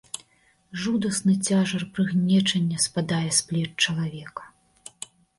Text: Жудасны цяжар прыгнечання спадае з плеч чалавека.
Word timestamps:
Жудасны 0.83 1.33
цяжар 1.49 1.83
прыгнечання 1.97 2.77
спадае 2.85 3.27
з 3.41 3.43
плеч 3.51 3.69
чалавека. 3.89 4.43